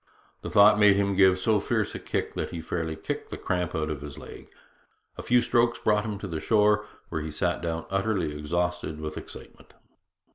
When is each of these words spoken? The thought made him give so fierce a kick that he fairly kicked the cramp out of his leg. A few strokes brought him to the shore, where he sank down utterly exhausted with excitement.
The 0.41 0.49
thought 0.49 0.79
made 0.79 0.95
him 0.95 1.13
give 1.13 1.37
so 1.37 1.59
fierce 1.59 1.93
a 1.93 1.99
kick 1.99 2.33
that 2.33 2.49
he 2.49 2.59
fairly 2.59 2.95
kicked 2.95 3.29
the 3.29 3.37
cramp 3.37 3.75
out 3.75 3.91
of 3.91 4.01
his 4.01 4.17
leg. 4.17 4.49
A 5.15 5.21
few 5.21 5.43
strokes 5.43 5.77
brought 5.77 6.05
him 6.05 6.17
to 6.17 6.27
the 6.27 6.39
shore, 6.39 6.87
where 7.09 7.21
he 7.21 7.29
sank 7.29 7.61
down 7.61 7.85
utterly 7.91 8.35
exhausted 8.35 8.99
with 8.99 9.15
excitement. 9.15 9.75